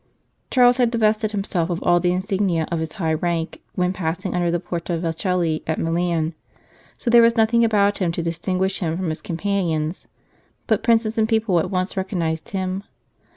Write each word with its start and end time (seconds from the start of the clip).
Charles 0.49 0.77
had 0.77 0.89
divested 0.89 1.31
himself 1.31 1.69
of 1.69 1.79
all 1.83 1.99
the 1.99 2.11
insignia 2.11 2.67
of 2.71 2.79
his 2.79 2.93
high 2.93 3.13
rank 3.13 3.61
when 3.75 3.93
passing 3.93 4.33
under 4.33 4.49
the 4.49 4.59
Porta 4.59 4.97
Vercelli 4.97 5.61
at 5.67 5.77
Milan, 5.77 6.33
so 6.97 7.11
there 7.11 7.21
was 7.21 7.37
nothing 7.37 7.63
about 7.63 7.99
him 7.99 8.11
to 8.13 8.23
dis 8.23 8.39
tinguish 8.39 8.79
him 8.79 8.97
from 8.97 9.09
his 9.09 9.21
companions, 9.21 10.07
but 10.65 10.81
Princes 10.81 11.19
and 11.19 11.29
people 11.29 11.59
at 11.59 11.69
once 11.69 11.95
recognized 11.95 12.49
him. 12.49 12.83